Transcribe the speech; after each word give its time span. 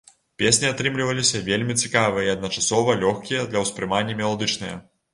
Песні 0.43 0.67
атрымаліся 0.69 1.41
вельмі 1.51 1.77
цікавыя 1.85 2.25
і 2.27 2.33
адначасова 2.35 2.99
лёгкія 3.07 3.47
для 3.55 3.65
ўспрымання, 3.69 4.21
меладычныя. 4.27 4.87